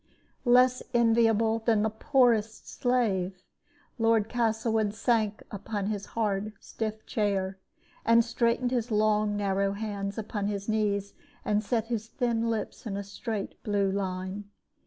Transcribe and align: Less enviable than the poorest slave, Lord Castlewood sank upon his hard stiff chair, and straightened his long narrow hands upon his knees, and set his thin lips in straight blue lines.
Less 0.45 0.81
enviable 0.95 1.59
than 1.59 1.83
the 1.83 1.91
poorest 1.91 2.67
slave, 2.67 3.43
Lord 3.99 4.29
Castlewood 4.29 4.95
sank 4.95 5.43
upon 5.51 5.85
his 5.91 6.07
hard 6.17 6.53
stiff 6.59 7.05
chair, 7.05 7.59
and 8.03 8.25
straightened 8.25 8.71
his 8.71 8.89
long 8.89 9.37
narrow 9.37 9.73
hands 9.73 10.17
upon 10.17 10.47
his 10.47 10.67
knees, 10.67 11.13
and 11.45 11.63
set 11.63 11.85
his 11.89 12.07
thin 12.07 12.49
lips 12.49 12.87
in 12.87 13.03
straight 13.03 13.61
blue 13.61 13.91
lines. 13.91 14.45